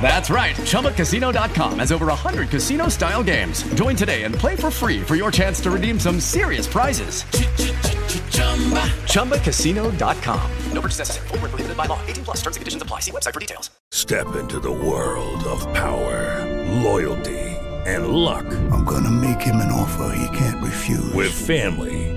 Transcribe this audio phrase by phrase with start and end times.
[0.00, 0.56] That's right.
[0.56, 3.62] ChumbaCasino.com has over 100 casino style games.
[3.74, 7.24] Join today and play for free for your chance to redeem some serious prizes.
[9.04, 10.50] ChumbaCasino.com.
[10.72, 11.28] No purchase necessary.
[11.28, 12.00] Full prohibited by law.
[12.06, 13.00] 18 plus terms and conditions apply.
[13.00, 13.70] See website for details.
[13.92, 16.46] Step into the world of power,
[16.82, 17.38] loyalty,
[17.86, 18.46] and luck.
[18.72, 21.12] I'm going to make him an offer he can't refuse.
[21.12, 22.16] With family,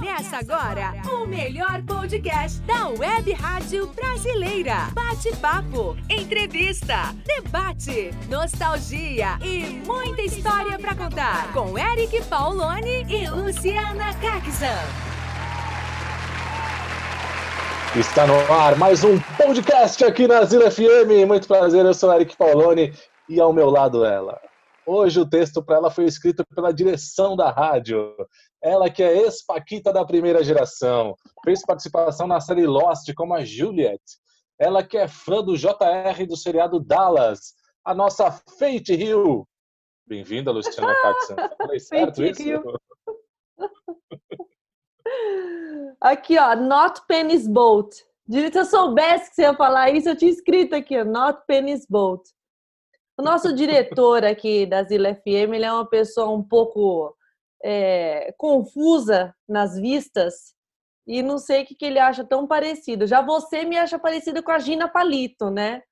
[0.00, 4.88] Começa agora o melhor podcast da web rádio brasileira.
[4.94, 11.52] Bate-papo, entrevista, debate, nostalgia e muita história para contar.
[11.52, 14.80] Com Eric Pauloni e Luciana Caxan.
[17.94, 21.28] Está no ar mais um podcast aqui na Zila FM.
[21.28, 22.90] Muito prazer, eu sou Eric Pauloni
[23.28, 24.40] e ao meu lado ela.
[24.86, 28.14] Hoje o texto para ela foi escrito pela direção da rádio.
[28.62, 31.14] Ela que é ex-paquita da primeira geração.
[31.44, 34.02] Fez participação na série Lost como a Juliet.
[34.58, 37.54] Ela que é fã do JR do seriado Dallas.
[37.84, 39.48] A nossa Fate Hill.
[40.06, 41.36] Bem-vinda, Luciana Caxon.
[41.56, 42.42] Falei certo isso?
[46.00, 47.94] Aqui, ó, not penis boat.
[48.28, 51.86] Se eu soubesse que você ia falar isso, eu tinha escrito aqui, ó, not penis
[51.88, 52.22] boat.
[53.18, 57.14] O nosso diretor aqui da Zila FM, ele é uma pessoa um pouco
[57.62, 60.54] é, confusa nas vistas
[61.06, 63.06] e não sei o que, que ele acha tão parecido.
[63.06, 65.82] Já você me acha parecida com a Gina Palito, né?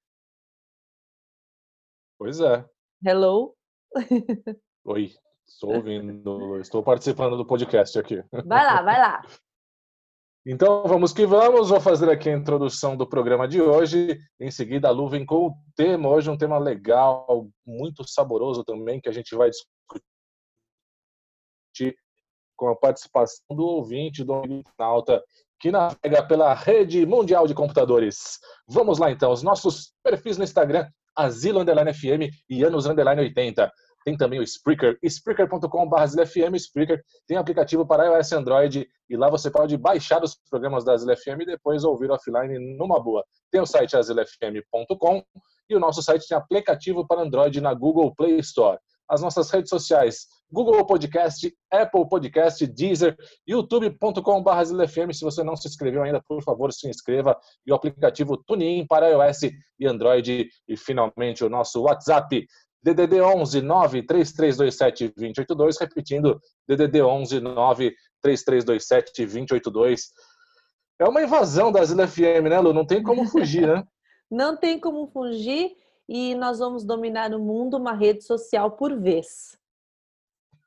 [2.19, 2.65] Pois é.
[3.05, 3.55] Hello?
[4.85, 5.13] Oi,
[5.47, 8.23] estou ouvindo, estou participando do podcast aqui.
[8.45, 9.23] Vai lá, vai lá.
[10.51, 14.19] Então vamos que vamos, vou fazer aqui a introdução do programa de hoje.
[14.41, 16.09] Em seguida, a Lu vem com o tema.
[16.09, 20.03] Hoje um tema legal, muito saboroso também, que a gente vai discutir
[22.59, 25.23] com a participação do ouvinte, do internauta,
[25.61, 28.39] que navega pela rede mundial de computadores.
[28.69, 30.87] Vamos lá então, os nossos perfis no Instagram,
[31.17, 33.73] Asilo Underline FM e Anos Underline 80.
[34.05, 37.03] Tem também o Spreaker, spreaker.com.br Spreaker.
[37.27, 41.17] Tem aplicativo para iOS e Android e lá você pode baixar os programas da Asilo
[41.17, 43.25] FM e depois ouvir offline numa boa.
[43.51, 45.23] Tem o site asilofm.com
[45.69, 48.79] e o nosso site tem aplicativo para Android na Google Play Store.
[49.09, 56.03] As nossas redes sociais, Google Podcast, Apple Podcast, Deezer, youtube.com.br Se você não se inscreveu
[56.03, 57.39] ainda, por favor, se inscreva.
[57.67, 59.43] E o aplicativo TuneIn para iOS
[59.79, 60.49] e Android.
[60.67, 62.47] E finalmente o nosso WhatsApp,
[62.83, 70.03] DDD 11 93327 2082, repetindo, DDD 11 93327 2082.
[71.01, 72.73] É uma invasão da Zila FM, né, Lu?
[72.73, 73.85] Não tem como fugir, né?
[74.31, 75.75] Não tem como fugir
[76.09, 79.59] e nós vamos dominar o mundo uma rede social por vez.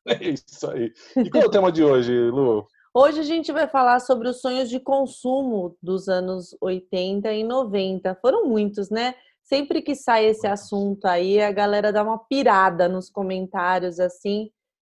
[0.08, 0.94] É isso aí.
[1.16, 2.68] E qual é o tema de hoje, Lu?
[2.94, 8.16] Hoje a gente vai falar sobre os sonhos de consumo dos anos 80 e 90.
[8.16, 9.16] Foram muitos, né?
[9.44, 14.50] Sempre que sai esse assunto aí, a galera dá uma pirada nos comentários assim.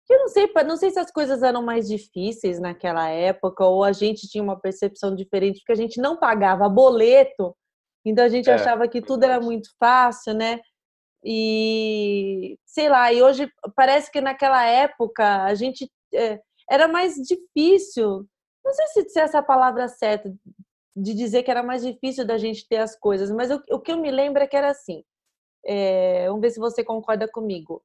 [0.08, 3.92] Eu não sei, não sei se as coisas eram mais difíceis naquela época ou a
[3.92, 7.54] gente tinha uma percepção diferente porque a gente não pagava boleto,
[8.04, 8.54] então a gente é.
[8.54, 10.60] achava que tudo era muito fácil, né?
[11.24, 16.40] E sei lá, e hoje parece que naquela época a gente é,
[16.70, 18.26] era mais difícil.
[18.64, 20.32] Não sei se, se essa é a palavra certa
[20.96, 23.92] de dizer que era mais difícil da gente ter as coisas, mas o, o que
[23.92, 25.04] eu me lembro é que era assim.
[25.64, 27.82] É, vamos ver se você concorda comigo.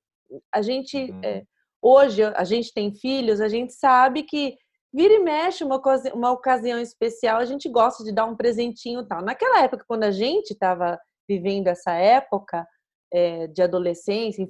[0.54, 1.22] A gente uhum.
[1.24, 1.44] é,
[1.82, 4.58] hoje a gente tem filhos, a gente sabe que
[4.96, 5.82] vira e mexe uma,
[6.14, 9.22] uma ocasião especial, a gente gosta de dar um presentinho tal.
[9.22, 10.98] Naquela época, quando a gente estava
[11.28, 12.66] vivendo essa época
[13.14, 14.48] é, de adolescência,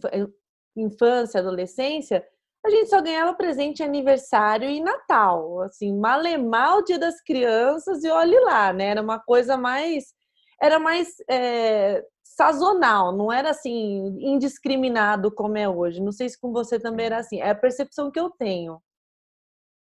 [0.77, 2.23] infância, adolescência,
[2.63, 5.61] a gente só ganhava presente aniversário e Natal.
[5.61, 8.89] Assim, malemar o dia das crianças e olhe lá, né?
[8.89, 10.13] Era uma coisa mais.
[10.61, 16.01] Era mais é, sazonal, não era assim, indiscriminado como é hoje.
[16.01, 17.39] Não sei se com você também era assim.
[17.41, 18.79] É a percepção que eu tenho.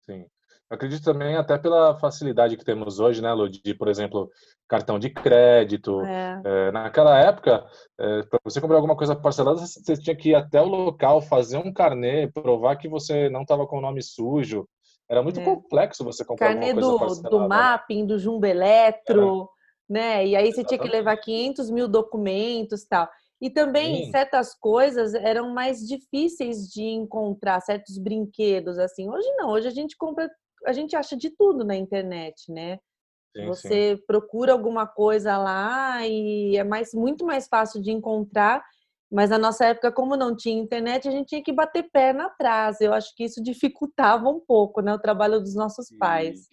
[0.01, 0.27] Sim.
[0.71, 4.31] Acredito também até pela facilidade que temos hoje, né, Lu, de, por exemplo,
[4.69, 6.01] cartão de crédito.
[6.03, 6.43] É.
[6.45, 7.65] É, naquela época,
[7.99, 11.59] é, para você comprar alguma coisa parcelada, você tinha que ir até o local, fazer
[11.59, 14.69] um carnê, provar que você não estava com o nome sujo.
[15.09, 15.45] Era muito É.
[15.45, 17.45] complexo você comprar Carnê alguma coisa do, parcelada.
[17.45, 19.49] do mapping, do Jumbo Eletro,
[19.89, 20.27] né?
[20.27, 20.93] E aí você tinha que Exatamente.
[20.97, 23.09] levar 500 mil documentos e tal.
[23.41, 24.11] E também Sim.
[24.11, 29.09] certas coisas eram mais difíceis de encontrar, certos brinquedos, assim.
[29.09, 30.29] Hoje não, hoje a gente compra,
[30.67, 32.79] a gente acha de tudo na internet, né?
[33.37, 33.69] Sim, sim.
[33.69, 38.65] Você procura alguma coisa lá e é mais, muito mais fácil de encontrar.
[39.11, 42.81] Mas na nossa época, como não tinha internet, a gente tinha que bater perna atrás.
[42.81, 44.93] Eu acho que isso dificultava um pouco, né?
[44.95, 46.49] O trabalho dos nossos E- pais.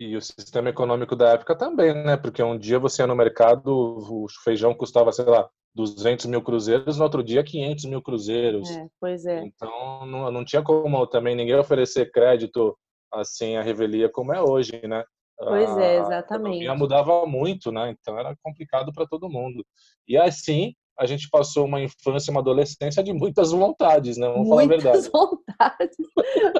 [0.00, 2.16] E o sistema econômico da época também, né?
[2.16, 6.98] Porque um dia você ia no mercado, o feijão custava, sei lá, 200 mil cruzeiros,
[6.98, 8.68] no outro dia 500 mil cruzeiros.
[8.68, 9.40] É, pois é.
[9.44, 12.76] Então não, não tinha como também ninguém oferecer crédito
[13.14, 15.04] assim à revelia como é hoje, né?
[15.36, 16.44] Pois é, A exatamente.
[16.44, 17.90] economia mudava muito, né?
[17.90, 19.64] Então era complicado para todo mundo.
[20.06, 24.28] E assim a gente passou uma infância, uma adolescência de muitas vontades, né?
[24.28, 25.10] Vamos falar a Muitas verdade.
[25.12, 25.96] vontades.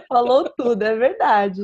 [0.08, 1.62] Falou tudo, é verdade.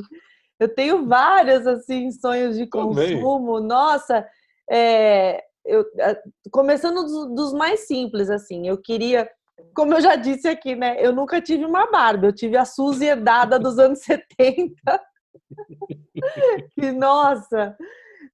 [0.59, 3.21] Eu tenho vários assim sonhos de Também.
[3.21, 3.59] consumo.
[3.61, 4.25] Nossa,
[4.71, 6.17] é, eu, a-
[6.53, 8.69] começando dos, dos mais simples assim.
[8.69, 9.29] Eu queria,
[9.75, 10.97] como eu já disse aqui, né?
[10.99, 12.27] Eu nunca tive uma Barbie.
[12.27, 14.73] Eu tive a Suzy herdada dos anos 70.
[16.75, 17.77] que nossa.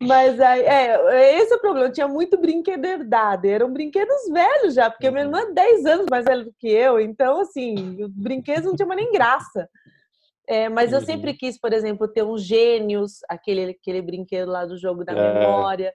[0.02, 1.86] Mas aí, é, esse é o problema.
[1.88, 3.46] Eu tinha muito brinquedo herdado.
[3.46, 7.00] Eram brinquedos velhos já, porque minha irmã é 10 anos mais velha do que eu.
[7.00, 9.68] Então, assim, os brinquedos não tinham nem graça.
[10.48, 11.04] É, mas eu Uhum.
[11.04, 15.16] sempre quis, por exemplo, ter um Gênios, aquele, aquele brinquedo lá do jogo da É.
[15.16, 15.92] memória.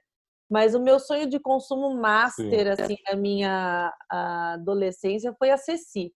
[0.52, 6.12] Mas o meu sonho de consumo master, assim, na minha adolescência foi a Ceci.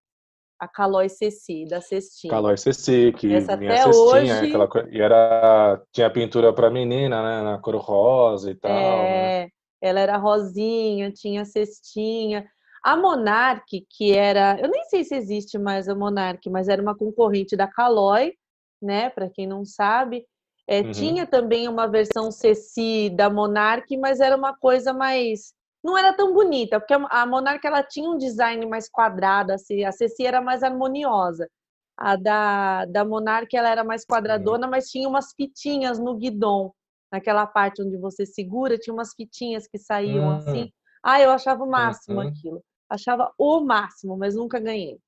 [0.60, 2.32] A Calói Ceci, da Cestinha.
[2.34, 7.22] Calói Ceci, que Essa vinha até cestinha, hoje- aquela e era tinha pintura para menina,
[7.22, 9.44] né, na cor rosa e tal, né?
[9.44, 9.48] É,
[9.80, 12.46] ela era rosinha, tinha cestinha.
[12.84, 16.94] A Monark, que era, eu nem sei se existe mais a Monark, mas era uma
[16.96, 18.34] concorrente da Caloi,
[18.82, 19.08] né?
[19.08, 20.26] Para quem não sabe,
[20.68, 20.90] É, Uhum.
[20.92, 25.54] tinha também uma versão Ceci da Monark, mas era uma coisa mais
[25.84, 29.92] não era tão bonita, porque a Monark ela tinha um design mais quadrado, assim, a
[29.92, 31.48] Ceci era mais harmoniosa.
[31.96, 36.72] A da, da Monark ela era mais quadradona, mas tinha umas fitinhas no guidão.
[37.12, 40.36] Naquela parte onde você segura, tinha umas fitinhas que saíam Hum.
[40.36, 40.72] assim.
[41.04, 42.26] Ah, eu achava o máximo Uhum.
[42.28, 42.62] aquilo.
[42.90, 44.98] Achava o máximo, mas nunca ganhei.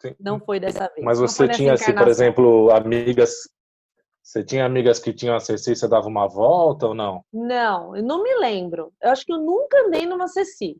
[0.00, 0.14] Sim.
[0.18, 1.04] Não foi dessa vez.
[1.04, 3.34] Mas você tinha, assim, por exemplo, amigas.
[4.28, 7.24] Você tinha amigas que tinham a Ceci, você dava uma volta ou não?
[7.32, 8.92] Não, eu não me lembro.
[9.00, 10.76] Eu acho que eu nunca andei numa Ceci.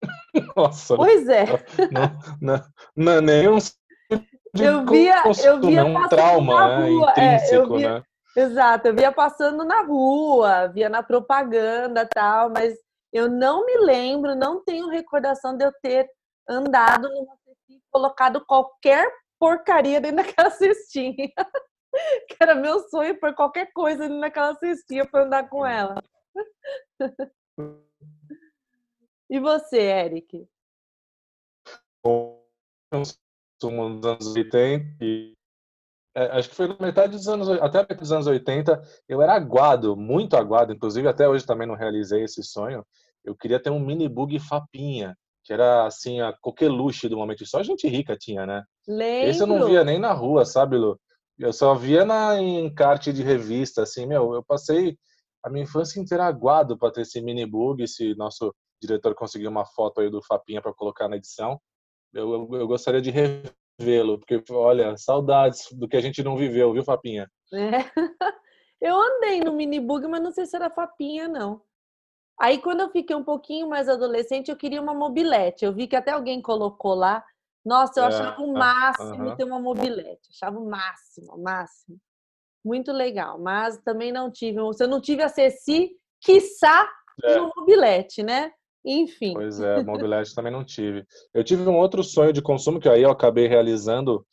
[0.56, 1.44] Nossa, Pois é.
[1.90, 2.64] não, não,
[2.94, 3.58] não é nenhum.
[3.58, 6.88] de Eu via- eu via é um passando trauma, na né?
[6.88, 8.04] rua, é, eu via- né?
[8.36, 12.78] Exato, eu via passando na rua, via na propaganda tal, mas
[13.12, 16.08] eu não me lembro, não tenho recordação de eu ter
[16.48, 21.32] andado numa cestinha e colocado qualquer porcaria dentro daquela cestinha.
[22.28, 25.96] que era meu sonho por qualquer coisa dentro daquela cestinha para andar com ela.
[29.30, 30.48] e você, Eric?
[32.90, 35.32] consumo nos anos 80 e
[36.14, 39.20] é, acho que foi na metade dos anos até a metade dos anos 80 eu
[39.20, 42.86] era aguado muito aguado inclusive até hoje também não realizei esse sonho
[43.24, 47.62] eu queria ter um mini bug Fapinha que era assim a coqueluche do momento só
[47.62, 49.30] gente rica tinha né Lembro.
[49.30, 50.98] esse eu não via nem na rua sabe Lu
[51.38, 54.96] eu só via na em encarte de revista assim meu eu passei
[55.44, 59.64] a minha infância inteira aguado para ter esse mini bug se nosso diretor conseguir uma
[59.64, 61.60] foto aí do Fapinha para colocar na edição
[62.16, 66.72] eu, eu, eu gostaria de revê-lo, porque, olha, saudades do que a gente não viveu,
[66.72, 67.30] viu, Fapinha?
[67.52, 67.84] É.
[68.78, 71.62] Eu andei no mini bug, mas não sei se era papinha, não.
[72.38, 75.64] Aí, quando eu fiquei um pouquinho mais adolescente, eu queria uma mobilete.
[75.64, 77.24] Eu vi que até alguém colocou lá.
[77.66, 79.36] Nossa, eu É, achava o máximo aham.
[79.36, 80.28] ter uma mobilete.
[80.30, 81.98] Achava o máximo, o máximo.
[82.64, 83.40] Muito legal.
[83.40, 84.58] Mas também não tive.
[84.74, 86.88] Se eu não tive a Ceci, quiçá
[87.24, 87.40] É.
[87.40, 88.52] uma mobilete, né?
[88.84, 89.32] Enfim.
[89.34, 91.04] Pois é, mobilete também não tive.
[91.34, 94.24] Eu tive um outro sonho de consumo que aí eu acabei realizando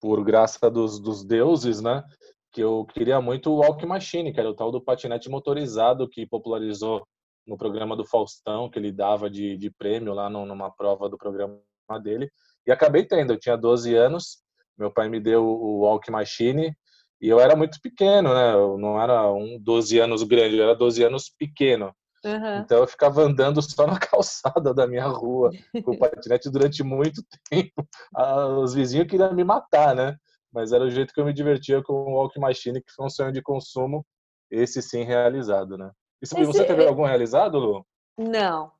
[0.00, 2.02] por graça dos, dos deuses, né?
[2.50, 6.26] Que eu queria muito o Walk Machine, que era o tal do patinete motorizado que
[6.26, 7.06] popularizou
[7.46, 11.16] no programa do Faustão, que ele dava de, de prêmio lá no- numa prova do
[11.16, 11.60] programa
[12.02, 12.28] dele.
[12.70, 14.38] E acabei tendo, eu tinha 12 anos,
[14.78, 16.72] meu pai me deu o Walk Machine
[17.20, 18.54] e eu era muito pequeno, né?
[18.54, 21.92] Eu não era um 12 anos grande, eu era 12 anos pequeno.
[22.24, 22.62] Aham.
[22.64, 25.50] Então eu ficava andando só na calçada da minha rua
[25.82, 27.84] com o patinete durante muito tempo.
[28.14, 30.16] Ah, Os vizinhos queriam me matar, né?
[30.52, 33.10] mas era o jeito que eu me divertia com o Walk Machine, que foi um
[33.10, 34.06] sonho de consumo,
[34.48, 35.90] esse sim realizado, né?
[36.22, 37.86] E se- Esse- você teve algum realizado, Lu?
[38.16, 38.70] Não.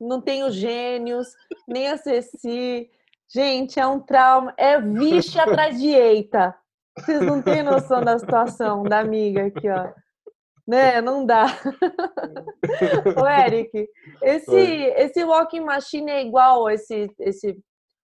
[0.00, 1.28] Não tenho gênios,
[1.66, 2.90] nem a Ceci.
[3.32, 4.54] Gente, é um trauma.
[4.56, 6.54] É vixe atrás de eita.
[6.98, 9.92] Vocês não têm noção da situação da amiga aqui, ó.
[10.66, 11.00] Né?
[11.00, 11.46] Não dá.
[13.20, 13.88] Ô, Eric,
[14.22, 14.82] esse, Oi.
[14.96, 17.58] esse walking machine é igual esse, esse.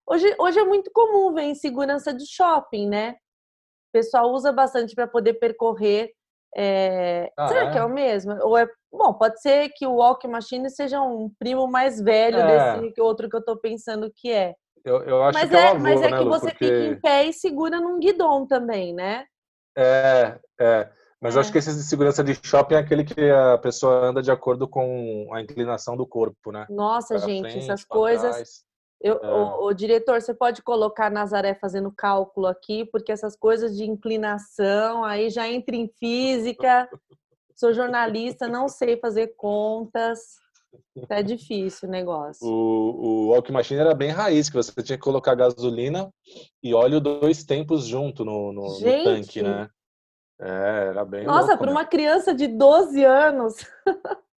[0.05, 3.11] Hoje, hoje é muito comum ver em segurança de shopping, né?
[3.11, 6.11] O pessoal usa bastante para poder percorrer.
[6.55, 7.71] é, Ah, Será é?
[7.71, 8.33] que é o mesmo?
[8.43, 8.67] Ou é...
[8.91, 12.73] Bom, pode ser que o walking machine seja um primo mais velho É.
[12.81, 14.53] desse que outro que eu tô pensando que é.
[14.83, 16.29] Eu, eu acho Mas que é é, avô, mas é né, que Lu?
[16.29, 16.65] você Porque...
[16.65, 19.25] fica em pé e segura num guidão também, né?
[19.77, 20.89] É, é.
[21.21, 21.41] Mas eu É.
[21.41, 24.67] acho que esse de segurança de shopping é aquele que a pessoa anda de acordo
[24.67, 26.65] com a inclinação do corpo, né?
[26.69, 28.31] Nossa, Pra gente, frente, essas coisas.
[28.35, 28.63] trás.
[28.99, 29.31] Eu, É.
[29.33, 35.03] o, o diretor, você pode colocar Nazaré fazendo cálculo aqui, porque essas coisas de inclinação
[35.03, 36.89] aí já entra em física.
[37.55, 40.19] Sou jornalista, não sei fazer contas.
[41.07, 42.47] Tá difícil o negócio.
[42.47, 46.09] O, o Walk Machine era bem raiz, que você tinha que colocar gasolina
[46.63, 49.69] e óleo dois tempos junto no, no, no tanque, né?
[50.39, 51.71] É, era bem Nossa, para né?
[51.71, 53.55] uma criança de 12 anos.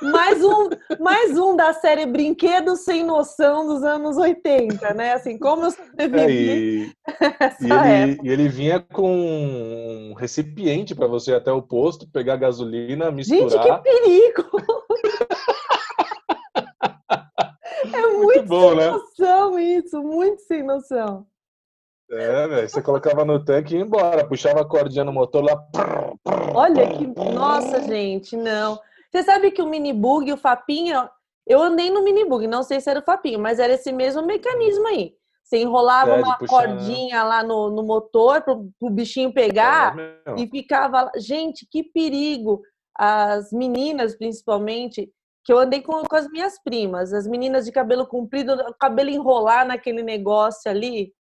[0.00, 0.68] mais um,
[1.00, 5.12] mais um da série Brinquedos sem noção dos anos 80, né?
[5.14, 6.92] Assim, como eu É, sobrevivi e,
[7.40, 12.08] essa e ele, e ele vinha com um recipiente para você ir até o posto,
[12.10, 13.82] pegar gasolina, Gente, que misturar.
[13.82, 14.44] perigo!
[17.96, 18.90] É muito, Muito bom, sem né?
[18.90, 21.26] noção isso, muito sem noção.
[22.10, 22.68] É, velho.
[22.68, 24.26] Você colocava no tanque e ia embora.
[24.26, 25.66] Puxava a cordinha no motor lá.
[26.54, 27.06] Olha que.
[27.34, 28.78] Nossa, gente, não.
[29.10, 31.10] Você sabe que o minibug, o Fapinha.
[31.46, 34.86] Eu andei no minibug, não sei se era o Fapinha, mas era esse mesmo mecanismo
[34.88, 35.14] aí.
[35.44, 36.74] Você enrolava É, uma puxar, né?
[36.74, 41.02] cordinha lá no, no motor pro, pro bichinho pegar É, e ficava.
[41.02, 41.12] lá.
[41.16, 42.62] Gente, que perigo!
[42.98, 45.08] As meninas, principalmente,
[45.46, 49.10] que eu andei com, com as minhas primas, as meninas de cabelo comprido, o cabelo
[49.10, 51.14] enrolar naquele negócio ali.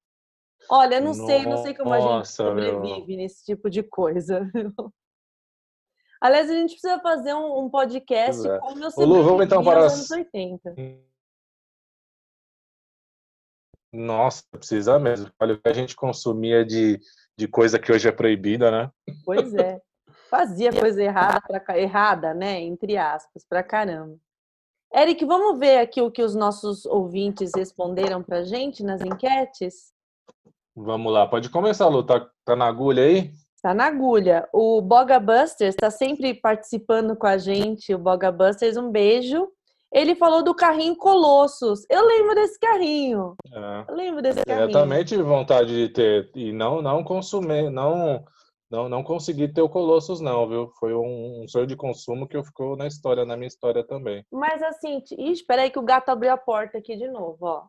[0.70, 2.72] Olha, não sei, não sei como a gente Nossa, meu.
[2.72, 4.50] sobrevive nesse tipo de coisa.
[6.22, 8.58] Aliás, a gente precisa fazer um, um podcast é.
[8.60, 10.74] como eu Lu, vamos então para as- anos 80.
[13.92, 15.30] Nossa, precisa mesmo.
[15.38, 16.98] Olha o que a gente consumia de,
[17.36, 18.90] de coisa que hoje é proibida, né?
[19.22, 19.78] Pois é.
[20.36, 22.60] Fazia coisa errada, pra, errada, né?
[22.60, 24.16] Entre aspas, pra caramba.
[24.92, 29.92] Eric, vamos ver aqui o que os nossos ouvintes responderam pra gente nas enquetes?
[30.74, 32.02] Vamos lá, pode começar, Lu.
[32.02, 33.30] Tá, tá na agulha aí?
[33.62, 34.48] Tá na agulha.
[34.52, 37.94] O Boga Busters está sempre participando com a gente.
[37.94, 39.48] O Boga Busters, um beijo.
[39.92, 41.86] Ele falou do carrinho Colossus.
[41.88, 43.36] Eu lembro desse carrinho.
[43.52, 43.84] É.
[43.88, 44.72] Eu lembro desse Eu carrinho.
[44.72, 48.24] também tive vontade de ter e não não consumir, não
[48.74, 50.68] não não consegui ter o Colossus não, viu?
[50.80, 54.24] Foi um, um sonho de consumo que ficou na história, na minha história também.
[54.32, 57.62] Mas assim, ih, espera aí que o gato abriu a porta aqui de novo, ó.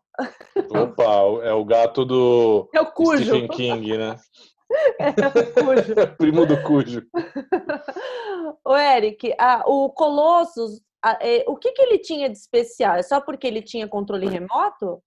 [0.71, 3.21] Opa, o- é o gato do É o cujo.
[3.23, 4.15] Stephen King, né?
[4.99, 5.95] É o cujo.
[6.17, 7.03] Primo do Cujo.
[8.65, 12.95] Ô, Eric, ah, o Colossus, ah, é, o que, que ele tinha de especial?
[12.95, 15.01] É só porque ele tinha controle remoto?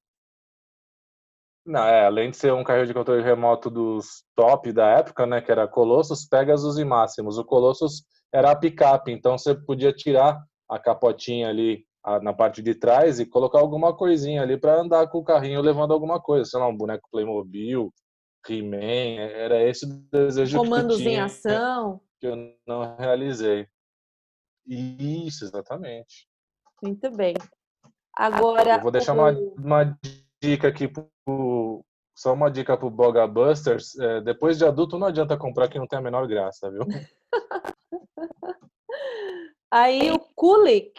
[1.68, 5.42] Não, é, além de ser um carrinho de controle remoto dos top da época, né,
[5.42, 7.36] que era Colossus, Pegasus e Máximos.
[7.36, 12.62] O Colossus era a picape, então você podia tirar a capotinha ali a- na parte
[12.62, 16.46] de trás e colocar alguma coisinha ali para andar com o carrinho levando alguma coisa,
[16.46, 17.92] sei lá, um boneco Playmobil,
[18.48, 18.76] He-Man,
[19.20, 22.00] é- era esse o desejo Comandos que tu em tinha, ação?
[22.18, 23.66] que eu não realizei.
[24.66, 26.26] Isso, exatamente.
[26.82, 27.34] Muito bem.
[28.16, 28.76] Agora.
[28.76, 29.98] Eu vou deixar uma, uma
[30.40, 31.84] dica aqui pro,
[32.16, 33.98] só uma dica pro Boga Busters.
[33.98, 36.82] É, depois de adulto não adianta comprar que não tem a menor graça, viu?
[39.70, 40.98] Aí o Kulik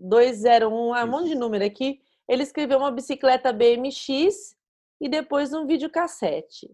[0.00, 4.56] 201, ah, um monte de número aqui, ele escreveu uma bicicleta BMX
[5.00, 6.70] e depois um videocassete.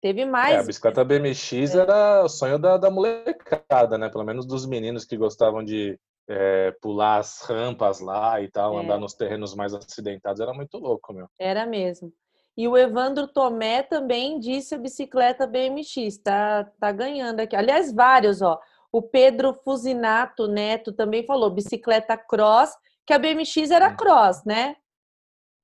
[0.00, 0.66] Teve É, a mais.
[0.66, 4.08] bicicleta BMX era o sonho da, da molecada, né?
[4.08, 8.84] Pelo menos dos meninos que gostavam de é, pular as rampas lá e tal, É.
[8.84, 10.40] andar nos terrenos mais acidentados.
[10.40, 11.28] Era muito louco, meu.
[11.38, 12.12] Era mesmo.
[12.56, 17.54] E o Evandro Tomé também disse a bicicleta BMX, tá, tá ganhando aqui.
[17.54, 18.60] Aliás, vários, ó.
[18.90, 22.70] O Pedro Fusinato Neto também falou bicicleta cross,
[23.06, 24.76] que a BMX era cross, né?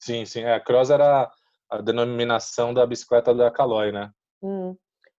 [0.00, 0.42] Sim, sim.
[0.42, 1.30] É, a Cross era
[1.70, 4.10] a denominação da bicicleta da Caloi, né?
[4.42, 4.76] Hum.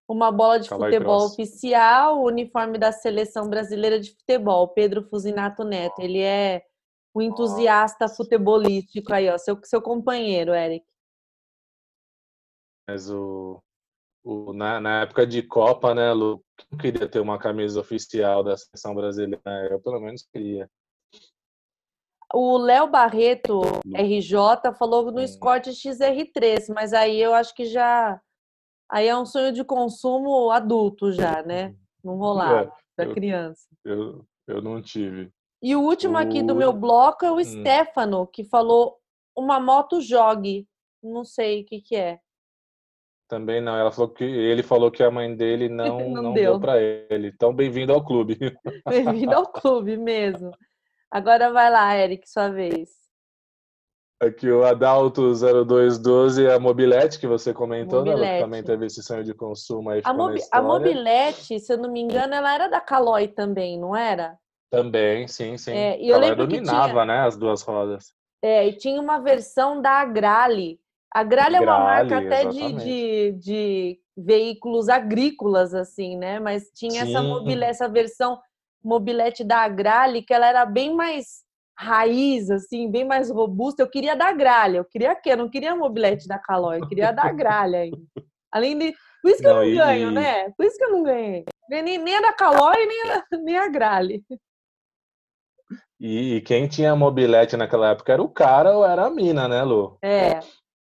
[0.07, 5.63] Uma bola de Caloi futebol oficial, o uniforme da seleção brasileira de futebol, Pedro Fusinato
[5.63, 5.99] Neto.
[5.99, 6.63] Ele é
[7.15, 10.85] um entusiasta futebolístico aí, ó, seu, seu companheiro, Eric.
[12.87, 13.59] Mas o,
[14.23, 16.43] o na, na época de Copa, né, Lu,
[16.79, 19.41] queria ter uma camisa oficial da seleção brasileira?
[19.71, 20.69] Eu pelo menos queria.
[22.33, 23.95] O Léo Barreto, Hum.
[23.95, 25.27] RJ, falou no Hum.
[25.27, 28.21] Scott XR3, mas aí eu acho que já.
[28.95, 31.75] Aí é um sonho de consumo adulto já, né?
[32.01, 33.67] Não rolava da É, eu- criança.
[33.83, 35.29] Eu, eu não tive.
[35.61, 37.43] E o último aqui do meu bloco é o Hum.
[37.43, 38.97] Stefano, que falou
[39.37, 40.65] uma moto jogue.
[41.03, 42.19] Não sei o que, que é.
[43.27, 43.75] Também não.
[43.75, 46.51] Ela falou que ele falou que a mãe dele não, Não não, deu.
[46.53, 47.27] deu para ele.
[47.35, 48.37] Então, bem-vindo ao clube.
[48.87, 50.51] Bem-vindo ao clube mesmo.
[51.11, 52.91] Agora vai lá, Eric, sua vez.
[54.19, 58.11] Aqui o Adalto 0212 é a Mobilete que você comentou, né?
[58.11, 58.43] Ela Mobilete.
[58.43, 60.61] também teve esse sonho de consumo aí A, mobi- a.
[60.61, 64.37] Mobilete, se eu não me engano, ela era da Caloi também, não era?
[64.71, 65.71] Também, sim, sim.
[65.73, 68.13] É, e eu lembro dominava, tinha- né, as duas rodas.
[68.41, 70.79] É, e tinha uma versão da Agrale.
[71.13, 76.39] A Agrale é uma marca até de, de, de veículos agrícolas, assim, né?
[76.39, 77.27] Mas tinha essa, Sim.
[77.27, 78.39] mobile, essa versão
[78.83, 81.44] mobilete da Agrale, que ela era bem mais
[81.77, 83.81] raiz, assim, bem mais robusta.
[83.83, 86.87] Eu queria da Agrale, eu queria que Eu não queria a mobilete da Caloi, eu
[86.87, 87.97] queria a da Agrale ainda.
[88.51, 88.93] Além de...
[89.21, 90.51] Por isso que eu Não, não e- ganho, né?
[90.51, 91.45] Por isso que eu não ganhei.
[91.69, 94.23] Nem, nem a da Caloi, nem a, nem a Agrale.
[95.99, 99.63] E, e quem tinha mobilete naquela época era o cara ou era a mina, né,
[99.63, 99.97] Lu?
[100.01, 100.39] É,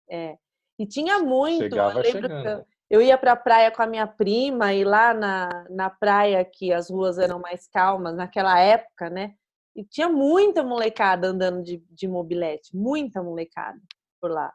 [0.10, 0.38] é.
[0.79, 1.63] E tinha muito.
[1.63, 2.48] Chegava eu lembro que chegando.
[2.48, 6.43] eu, eu ia para a praia com a minha prima e lá na, na praia
[6.43, 9.36] que as ruas eram mais calmas naquela época, né?
[9.75, 13.80] E tinha muita molecada andando de, de mobilete, muita molecada
[14.20, 14.51] por lá.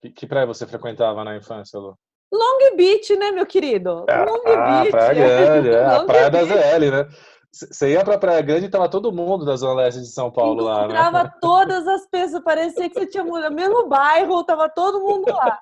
[0.00, 1.96] Que, que praia você frequentava na infância, Lu?
[2.32, 4.04] Long Beach, né, meu querido?
[4.08, 4.90] Long Ah, Beach.
[4.90, 6.78] Praia Grande, é, a praia da Beach.
[6.78, 7.08] ZL, né?
[7.52, 10.62] Você ia pra Praia Grande e tava todo mundo da Zona Leste de São Paulo
[10.64, 10.84] lá, né?
[10.86, 13.54] Encontrava todas as pessoas, parecia que você tinha mudado.
[13.54, 15.58] Mesmo bairro, tava todo mundo lá.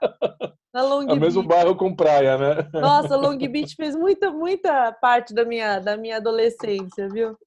[0.73, 1.55] Na Long É o mesmo Beach.
[1.55, 2.69] bairro com praia, né?
[2.81, 7.39] Nossa, Long Beach fez muita, muita parte da minha, da minha adolescência, viu?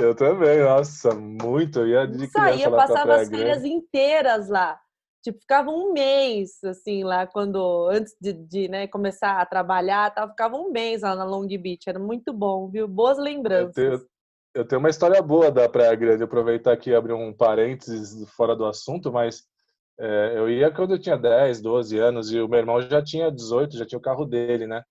[0.00, 1.80] Eu também, nossa, muito.
[1.80, 3.68] Eu ia de Saía, pra passava as férias Grande.
[3.68, 4.80] inteiras lá.
[5.22, 10.30] Tipo, ficava um mês, assim, lá quando, antes de, de, né, começar a trabalhar, tal,
[10.30, 11.86] ficava um mês lá na Long Beach.
[11.86, 12.88] Era muito bom, viu?
[12.88, 13.74] Boas Eu lembranças.
[13.74, 14.00] tenho,
[14.54, 16.22] eu tenho uma história boa da Praia Grande.
[16.24, 19.42] Aproveitar aqui e abrir um parênteses fora do assunto, mas
[19.98, 23.30] é, eu ia quando eu tinha 10, 12 anos e o meu irmão já tinha
[23.30, 24.82] 18, já tinha o carro dele, né?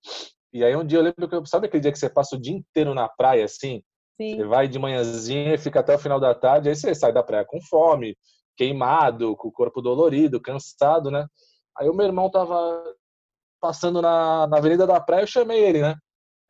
[0.53, 2.39] E aí um dia eu lembro que, eu- sabe aquele dia que você passa o
[2.39, 3.81] dia inteiro na praia, assim?
[4.19, 4.47] Você Sim.
[4.47, 7.45] vai de manhãzinha e fica até o final da tarde, aí você sai da praia
[7.45, 8.17] com fome,
[8.57, 11.25] queimado, com o corpo dolorido, cansado, né?
[11.77, 12.83] Aí o meu irmão tava
[13.61, 15.95] passando na, na avenida da praia, eu chamei ele, né?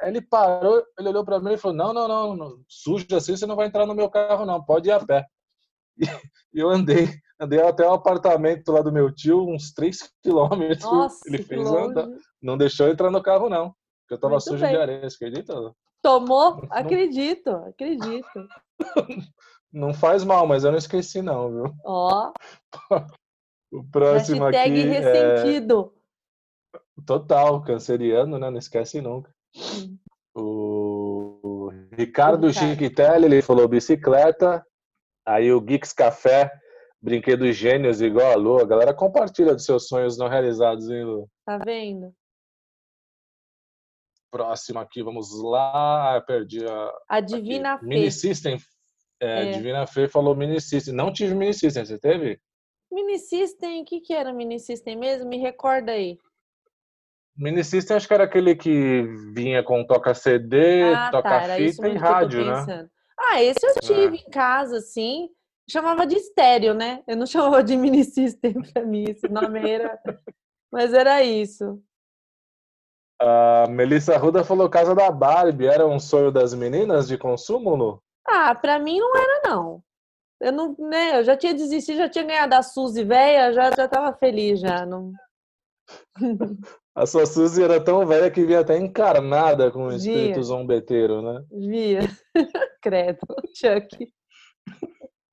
[0.01, 3.37] Aí ele parou, ele olhou pra mim e falou: Não, não, não, não, sujo assim
[3.37, 5.25] você não vai entrar no meu carro, não, pode ir a pé.
[6.51, 7.07] E eu andei,
[7.39, 10.89] andei até o apartamento lá do meu tio, uns 3 quilômetros.
[10.89, 12.07] Nossa, ele fez andar,
[12.41, 13.67] não deixou eu entrar no carro, não.
[14.01, 14.71] Porque eu tava Muito sujo bem.
[14.71, 15.53] de areia, você acredita?
[16.01, 16.61] Tomou?
[16.69, 18.47] Acredito, acredito.
[19.71, 21.73] Não faz mal, mas eu não esqueci, não, viu?
[21.85, 22.33] Ó,
[23.71, 25.93] O próximo hashtag aqui é ressentido.
[27.05, 28.49] total, canceriano, né?
[28.49, 29.31] Não esquece nunca.
[30.35, 32.53] O Ricardo Ricardo.
[32.53, 34.65] Chiquitelli, ele falou bicicleta.
[35.25, 36.51] Aí o Geeks Café,
[36.99, 38.59] brinquedos gênios igual a Lu.
[38.59, 41.29] A galera compartilha dos seus sonhos não realizados, hein, Lu?
[41.45, 42.11] Tá vendo?
[44.31, 46.15] Próximo aqui, vamos lá.
[46.15, 46.91] Ah, perdi a.
[47.09, 47.85] A Divina aqui.
[47.85, 47.89] Fê.
[47.89, 48.57] Mini System.
[49.21, 49.51] É, É.
[49.51, 50.93] Divina Fê falou Mini System.
[50.93, 52.39] Não tive Mini System, você teve?
[52.91, 55.29] Mini System, o que, que era Mini System mesmo?
[55.29, 56.17] Me recorda aí.
[57.35, 61.59] Mini System acho que era aquele que vinha com toca CD, Ah, toca tá, era
[61.59, 62.89] isso fita e rádio, né?
[63.17, 65.29] Ah, esse eu tive em casa, sim.
[65.69, 67.03] Chamava de estéreo, né?
[67.07, 69.99] Eu não chamava de mini system pra mim, esse nome era.
[70.71, 71.81] Mas era isso.
[73.21, 75.67] A Melissa Ruda falou Casa da Barbie.
[75.67, 78.01] Era um sonho das meninas de consumo, Lu?
[78.25, 79.83] Ah, pra mim não era, não.
[80.41, 81.19] Eu não, né?
[81.19, 84.85] Eu já tinha desistido, já tinha ganhado a Suzy velha, já, já tava feliz já.
[84.85, 85.11] Não...
[86.95, 91.45] A sua Suzy era tão velha que via até encarnada com o espírito zombeteiro, né?
[91.49, 92.01] Via.
[92.81, 94.11] Credo, Chuck.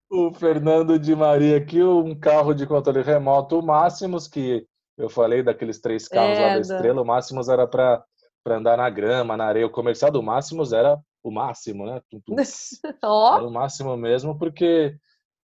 [0.09, 4.65] O Fernando de Maria aqui, um carro de controle remoto, o Máximos, que
[4.97, 8.05] eu falei daqueles três carros lá É, da da- Estrela, o Máximos era para
[8.47, 9.67] andar na grama, na areia.
[9.67, 12.01] O comercial do Máximos era o máximo, né?
[13.05, 14.97] Ó, Era o máximo mesmo, porque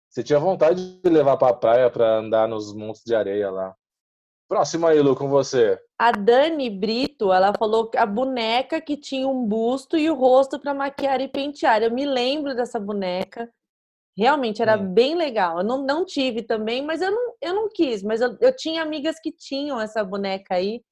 [0.09, 3.75] você tinha vontade de levar pra praia pra andar nos montes de areia lá.
[4.49, 5.79] Próximo aí, Lu, com você.
[5.99, 10.59] a Dani Brito, ela falou que a boneca que tinha um busto e o rosto
[10.61, 11.83] para maquiar e pentear.
[11.83, 13.51] Eu me lembro dessa boneca.
[14.17, 14.93] Realmente era Hum.
[14.93, 15.59] bem legal.
[15.59, 18.03] Eu não, não tive também, mas eu não, eu não quis.
[18.03, 20.83] Mas eu, eu tinha amigas que tinham essa boneca aí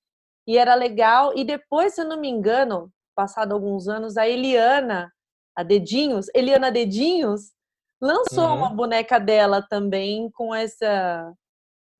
[0.46, 1.32] e era legal.
[1.36, 5.12] E depois, se eu não me engano, passado alguns anos, a Eliana,
[5.54, 7.52] a Dedinhos, Eliana Dedinhos,
[8.00, 8.56] lançou Uhum.
[8.56, 11.32] uma boneca dela também com essa.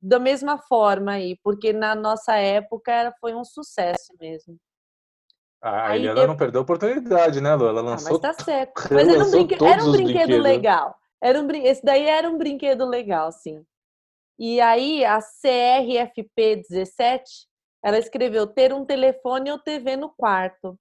[0.02, 4.56] Da mesma forma aí, porque na nossa época era, foi um sucesso mesmo.
[5.62, 7.68] A Aí Eliana de- não perdeu a oportunidade, né, Lu?
[7.68, 8.12] Ela Ah, lançou.
[8.12, 8.72] mas tá certo.
[8.90, 9.54] Mas era um, brinque...
[9.62, 10.42] era um brinquedo brinquedos.
[10.42, 10.96] legal.
[11.22, 11.62] Era um brin...
[11.64, 13.64] Esse daí era um brinquedo legal, sim.
[14.38, 17.22] E aí, a CRFP17,
[17.85, 20.78] ela escreveu ter um telefone ou TV no quarto.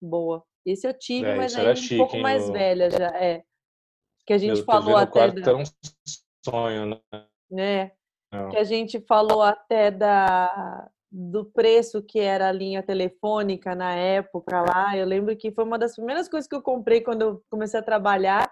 [0.00, 0.44] Boa.
[0.64, 3.08] Esse eu tive, É, mas ainda um chique, pouco hein, mais velha já.
[3.08, 3.44] É.
[4.26, 5.50] Que a gente Meu, falou TV no até quarto da...
[5.50, 5.64] era um
[6.44, 7.00] sonho, né?
[7.50, 7.92] né?
[8.50, 14.62] Que a gente falou até da, do preço que era a linha telefônica na época
[14.62, 14.96] lá.
[14.96, 17.82] Eu lembro que foi uma das primeiras coisas que eu comprei quando eu comecei a
[17.82, 18.50] trabalhar.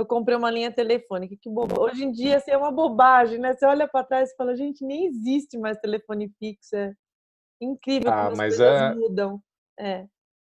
[0.00, 1.36] Eu comprei uma linha telefônica.
[1.40, 1.80] Que boba.
[1.80, 3.52] Hoje em dia assim, é uma bobagem, né?
[3.54, 6.74] Você olha para trás e fala, gente, nem existe mais telefone fixo.
[6.74, 6.92] É
[7.60, 9.40] incrível Ah, como as mas coisas é- mudam.
[9.78, 10.06] É.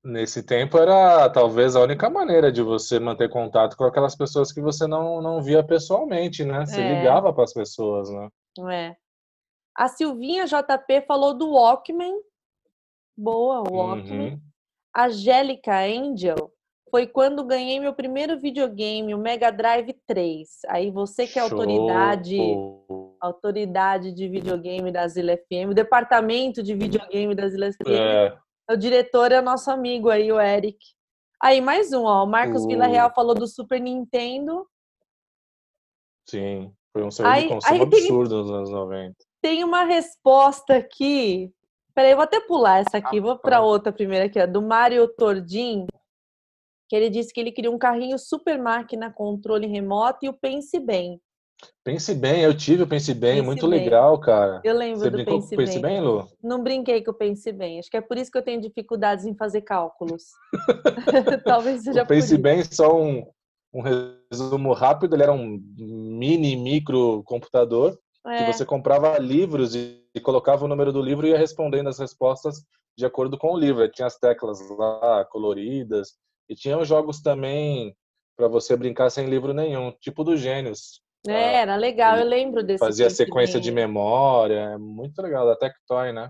[0.04, 4.60] Nesse tempo era talvez a única maneira de você manter contato com aquelas pessoas que
[4.62, 6.66] você não, não via pessoalmente, né?
[6.66, 6.98] Você É.
[7.00, 8.28] ligava para as pessoas, né?
[8.72, 8.96] É.
[9.76, 12.16] A Silvinha JP falou do Walkman.
[13.18, 14.34] Boa, o Walkman.
[14.34, 14.42] Uhum.
[14.94, 16.41] A Angélica Angel
[16.92, 20.48] foi quando ganhei meu primeiro videogame, o Mega Drive 3.
[20.68, 23.18] Aí você que é autoridade, Show.
[23.22, 28.38] autoridade de videogame da Zila FM, o departamento de videogame da Zila FM, É,
[28.70, 30.78] o diretor é o nosso amigo aí, o Eric.
[31.42, 34.68] Aí mais um, ó, o Marcos O- Villarreal falou do Super Nintendo.
[36.28, 36.72] sim.
[36.94, 39.16] Foi um sonho Aí- de consumo aí tem- absurdo nos anos 90.
[39.42, 41.50] Tem uma resposta aqui.
[41.96, 43.22] Peraí, eu vou até pular essa aqui.
[43.22, 45.88] Vou para outra primeiro aqui, ó, do Mário Tordin,
[46.92, 50.78] que ele disse que ele queria um carrinho super máquina, controle remoto e o Pense
[50.78, 51.22] Bem.
[51.86, 53.80] Pense bem, eu tive o Pense Bem, Pense muito Bem.
[53.80, 54.60] legal, cara.
[54.62, 55.94] Eu lembro Você do brincou Pense com o Pense Bem.
[55.94, 56.28] Bem, Lu?
[56.44, 57.80] Não brinquei com o Pense Bem.
[57.80, 60.24] Acho que é por isso que eu tenho dificuldades em fazer cálculos.
[61.46, 62.44] Talvez seja O por Pense isso.
[62.44, 63.26] Bem, só um,
[63.74, 70.04] um resumo rápido, ele era um mini micro computador que É, você comprava livros e,
[70.14, 72.66] e colocava o número do livro e ia respondendo as respostas
[72.98, 73.82] de acordo com o livro.
[73.82, 76.20] Aí Tinha as teclas lá coloridas
[76.52, 77.96] e tinha os jogos também
[78.36, 81.02] para você brincar sem livro nenhum, tipo do Gênios.
[81.26, 86.12] é, era legal, eu lembro desse Fazia sequência de memória, é muito legal, da Tectoy,
[86.12, 86.30] né?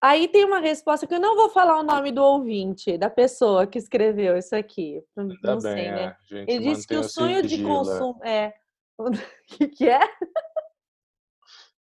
[0.00, 3.66] Aí tem uma resposta que eu não vou falar o nome do ouvinte, da pessoa
[3.66, 5.02] que escreveu isso aqui.
[5.16, 6.16] Não, Ainda não bem, sei, né?
[6.30, 6.36] é.
[6.46, 7.66] Ele disse que o sonho de é.
[7.66, 8.54] consumo é.
[8.96, 9.10] O
[9.58, 10.00] que, que é?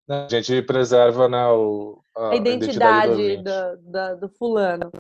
[0.10, 3.44] A gente preserva né, o, a, A identidade do ouvinte.
[3.44, 4.92] do, da- do fulano.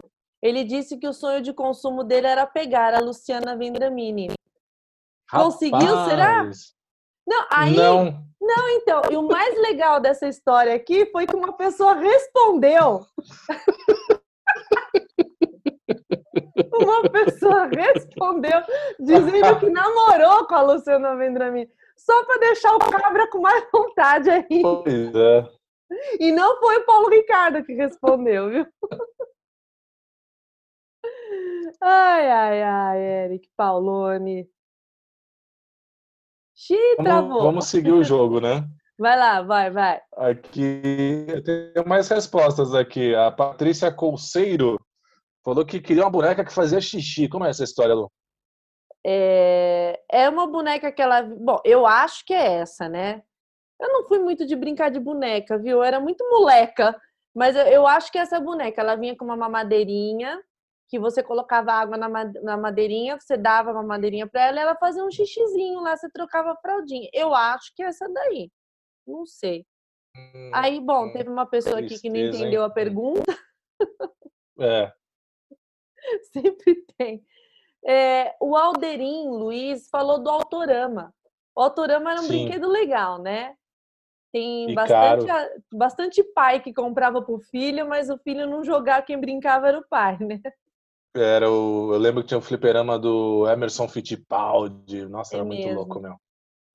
[0.43, 4.29] Ele disse que o sonho de consumo dele era pegar a Luciana Vendramini.
[5.31, 6.43] Conseguiu, será?
[7.25, 11.53] Não, aí, Não, não, então, e o mais legal dessa história aqui foi que uma
[11.53, 13.05] pessoa respondeu.
[16.73, 18.61] uma pessoa respondeu
[18.99, 21.71] dizendo que namorou com a Luciana Vendramini.
[21.95, 24.61] Só para deixar o cabra com mais vontade aí.
[24.61, 25.47] pois é.
[26.19, 28.67] E não foi o Paulo Ricardo que respondeu, viu?
[31.81, 34.49] Ai, ai, ai, Eric Paulone.
[36.97, 37.41] Vamos, travou.
[37.41, 38.67] vamos seguir o jogo, né?
[38.97, 39.99] Vai lá, vai, vai.
[40.15, 43.13] Aqui tem mais respostas aqui.
[43.15, 44.79] A Patrícia Colseiro
[45.43, 47.27] falou que queria uma boneca que fazia xixi.
[47.27, 48.11] Como é essa história, Lu?
[49.05, 51.23] É, é uma boneca que ela.
[51.23, 53.23] Bom, eu acho que é essa, né?
[53.81, 55.77] Eu não fui muito de brincar de boneca, viu?
[55.77, 56.95] Eu era muito moleca.
[57.35, 60.39] Mas eu, eu acho que essa boneca, ela vinha com uma mamadeirinha,
[60.93, 64.61] que você colocava água na, ma- na madeirinha, você dava uma madeirinha pra ela e
[64.61, 67.09] ela fazia um xixizinho lá, você trocava a fraldinha.
[67.11, 68.51] Eu acho que é essa daí.
[69.07, 69.65] Não sei.
[70.53, 72.41] Aí, bom, teve uma pessoa aqui que não tristeza, hein?
[72.41, 73.35] entendeu a pergunta.
[74.59, 74.93] É,
[76.31, 77.25] Sempre tem.
[77.83, 81.11] É, o Alderim Luiz falou do Autorama.
[81.55, 82.45] O Autorama era um Sim.
[82.45, 83.55] brinquedo legal, né?
[84.31, 85.63] Tem E bastante, caro.
[85.71, 89.87] bastante pai que comprava pro filho, mas o filho não jogava, quem brincava era o
[89.87, 90.39] pai, né?
[91.15, 95.05] Era o, eu lembro que tinha o fliperama do Emerson Fittipaldi.
[95.05, 95.75] Nossa, É era muito mesmo.
[95.75, 96.15] louco, meu.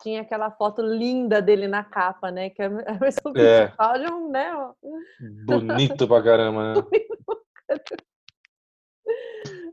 [0.00, 2.50] Tinha aquela foto linda dele na capa, né?
[2.50, 3.66] Que a Emerson É.
[3.66, 4.52] Fittipaldi é um, né?
[5.44, 6.82] Bonito pra caramba, né?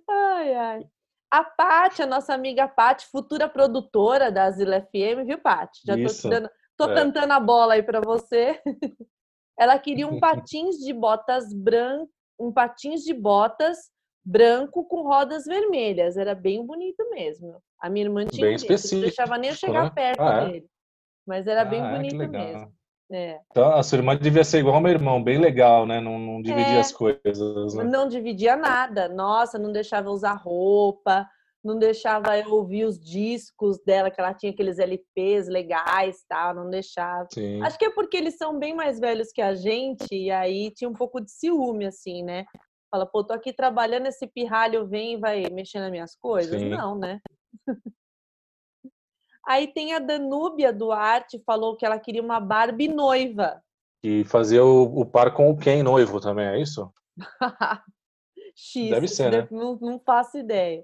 [0.10, 0.88] Ai, ai.
[1.32, 5.82] A Paty, a nossa amiga Paty, futura produtora da Asila FM, viu, Paty?
[5.86, 6.30] Já tô, Isso.
[6.30, 6.93] dando, tô É.
[6.93, 8.62] cantando a bola aí pra você.
[9.60, 12.08] Ela queria um patins de botas brancas,
[12.39, 13.89] um patins de botas
[14.26, 16.18] branco com rodas vermelhas.
[16.18, 17.62] Era bem bonito mesmo.
[17.80, 19.92] A minha irmã tinha Bem desse, não específico, deixava nem eu chegar né?
[19.94, 20.46] perto Ah, é?
[20.46, 20.66] dele.
[21.28, 22.46] Mas era bem Ah, é, que bonito legal.
[22.46, 22.74] mesmo.
[23.12, 23.40] É.
[23.52, 26.00] Então, a sua irmã devia ser igual ao meu irmão, bem legal, né?
[26.02, 26.80] Não, não dividia É.
[26.80, 27.84] as coisas, né?
[27.84, 29.08] Não dividia nada.
[29.08, 31.28] Nossa, não deixava eu usar roupa,
[31.64, 36.68] não deixava eu ouvir os discos dela, que ela tinha aqueles LPs legais, tal, não
[36.70, 37.28] deixava.
[37.32, 37.62] Sim.
[37.62, 40.90] Acho que é porque eles são bem mais velhos que a gente, e aí tinha
[40.90, 42.46] um pouco de ciúme, assim, né?
[42.91, 46.60] Fala, pô, tô aqui trabalhando, esse pirralho vem e vai mexer nas minhas coisas?
[46.60, 46.69] Sim.
[46.69, 47.19] Não, né?
[49.45, 53.62] aí tem a Danúbia Duarte, falou que ela queria uma Barbie noiva.
[54.04, 56.91] E fazia o, o par com o Ken noivo também, é isso?
[58.56, 59.48] X, Deve ser, né?
[59.52, 60.82] Não, não faço ideia.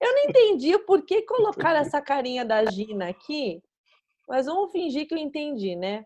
[0.00, 3.62] Eu não entendi por que colocaram essa carinha da Gina aqui,
[4.28, 6.04] mas vamos fingir que eu entendi, né?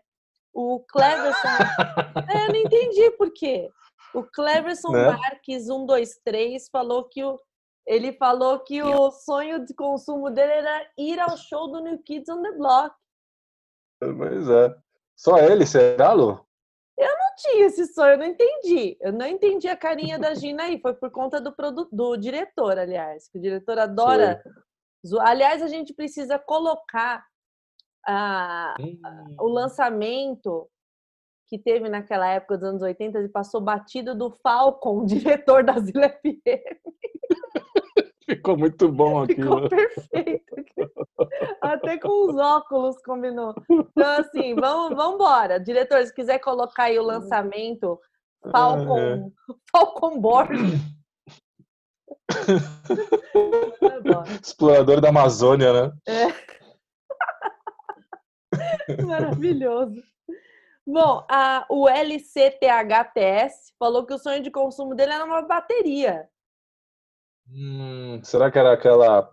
[0.53, 1.47] O Cleverson.
[2.33, 3.69] é, eu não entendi por quê.
[4.13, 5.11] O Cleverson Né?
[5.11, 7.39] Marques 123 falou que o.
[7.87, 12.29] Ele falou que o sonho de consumo dele era ir ao show do New Kids
[12.29, 12.95] on the Block.
[13.99, 14.75] Pois é.
[15.15, 16.45] Só ele, será, Lu?
[16.97, 18.97] Não tinha esse sonho, eu não entendi.
[18.99, 20.79] Eu não entendi a carinha da Gina aí.
[20.81, 21.87] Foi por conta do, produ...
[21.91, 23.27] do diretor, aliás.
[23.29, 24.43] Que o diretor adora.
[25.21, 27.25] Aliás, a gente precisa colocar
[28.05, 28.99] a- Hum,
[29.39, 30.69] o lançamento
[31.49, 36.09] que teve naquela época dos anos 80 e passou batido do Falcon, diretor da Zila
[36.09, 36.37] FM.
[38.29, 39.69] Ficou muito bom Ficou aquilo.
[39.69, 40.55] perfeito.
[41.59, 43.55] Até com os óculos combinou.
[43.67, 45.59] Então, assim, vamos, vamos embora.
[45.59, 47.99] Diretor, se quiser colocar aí o lançamento,
[48.51, 49.31] Falcon,
[49.71, 50.79] Falcon Borges.
[54.43, 55.91] Explorador da Amazônia, né?
[59.05, 60.01] Maravilhoso.
[60.91, 66.27] Bom, a, o LCTHTS falou que o sonho de consumo dele era uma bateria.
[67.47, 69.31] Hum, será que era aquela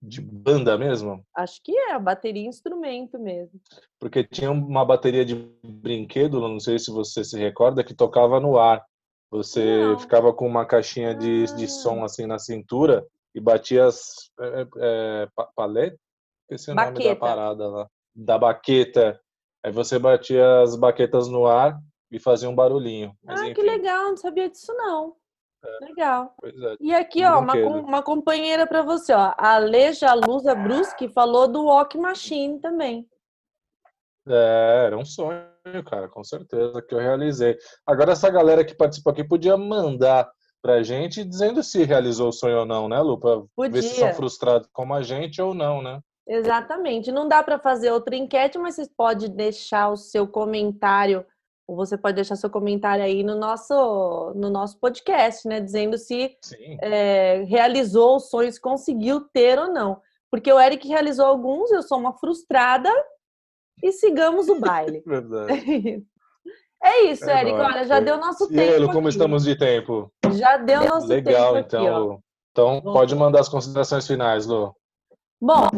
[0.00, 1.22] de banda mesmo?
[1.36, 3.60] Acho que é, a bateria instrumento mesmo.
[3.98, 8.58] Porque tinha uma bateria de brinquedo, não sei se você se recorda, que tocava no
[8.58, 8.82] ar.
[9.30, 9.98] Você Não.
[9.98, 11.68] ficava com uma caixinha de, de Ah.
[11.68, 15.98] som assim na cintura e batia as é, é, palete?
[16.48, 17.90] Esqueci o nome da parada lá.
[18.14, 19.20] Da baqueta.
[19.64, 23.16] Aí você batia as baquetas no ar e fazia um barulhinho.
[23.22, 25.16] Mas, ah, que enfim, legal, não sabia disso não.
[25.80, 26.34] Legal.
[26.38, 26.76] pois é.
[26.78, 29.32] E aqui, ó, uma, uma companheira para você, ó.
[29.38, 33.08] A Aleja Lusa Bruschi falou do Walk Machine também.
[34.28, 35.42] É, era um sonho,
[35.86, 37.56] cara, com certeza que eu realizei.
[37.86, 40.30] Agora, essa galera que participou aqui podia mandar
[40.62, 43.18] pra gente dizendo se realizou o sonho ou não, né, Lu?
[43.18, 44.06] Pra ver se Podia.
[44.06, 46.00] são frustrados como a gente ou não, né?
[46.26, 47.12] Exatamente.
[47.12, 51.24] Não dá para fazer outra enquete, mas você pode deixar o seu comentário,
[51.66, 55.60] ou você pode deixar seu comentário aí no nosso, no nosso podcast, né?
[55.60, 56.36] Dizendo se
[56.82, 60.00] é, realizou os sonhos, conseguiu ter ou não.
[60.30, 62.90] Porque o Eric realizou alguns, eu sou uma frustrada,
[63.82, 65.02] e sigamos o baile.
[65.06, 66.02] Verdade.
[66.82, 67.56] É isso, É Eric.
[67.56, 67.74] nóis.
[67.74, 68.80] Olha, já deu nosso E tempo.
[68.82, 69.16] Lu, como aqui.
[69.16, 70.12] estamos de tempo?
[70.34, 71.98] Já deu nosso Legal, tempo aqui, então.
[71.98, 72.24] Lu.
[72.50, 74.74] Então, Vamos pode mandar as considerações finais, Lu.
[75.40, 75.68] Bom,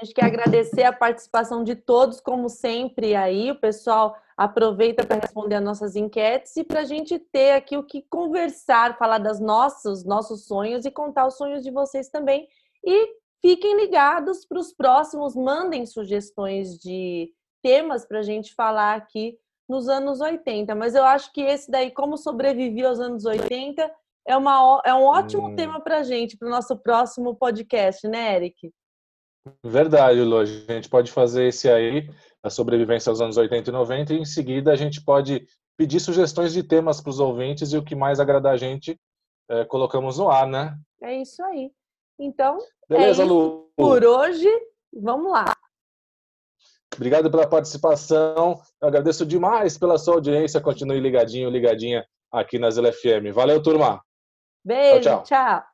[0.00, 3.50] a gente quer agradecer a participação de todos, como sempre, aí.
[3.50, 7.84] O pessoal aproveita para responder as nossas enquetes e para a gente ter aqui o
[7.84, 12.48] que conversar, falar das nossas, nossos sonhos e contar os sonhos de vocês também.
[12.84, 19.38] E fiquem ligados para os próximos, mandem sugestões de temas para a gente falar aqui
[19.68, 20.74] nos anos 80.
[20.74, 23.90] Mas eu acho que esse daí, como sobreviver aos anos 80,
[24.26, 25.56] é, uma, é um ótimo Hum.
[25.56, 28.72] tema para a gente, para o nosso próximo podcast, né, Eric?
[29.62, 30.38] Verdade, Lu.
[30.38, 32.08] A gente pode fazer esse aí,
[32.42, 36.52] a sobrevivência aos anos 80 e 90, e em seguida a gente pode pedir sugestões
[36.52, 38.98] de temas para os ouvintes e o que mais agradar a gente,
[39.50, 40.76] eh, colocamos no ar, né?
[41.02, 41.72] É isso aí.
[42.18, 43.70] Então, Beleza, é isso Lu?
[43.76, 44.48] por hoje,
[44.92, 45.56] vamos lá.
[46.94, 48.60] Obrigado pela participação.
[48.80, 50.60] Eu agradeço demais pela sua audiência.
[50.60, 53.32] Continue ligadinho, ligadinha aqui na Zila FM.
[53.32, 54.02] Valeu, turma.
[54.64, 55.22] Beijo, tchau.
[55.22, 55.71] tchau.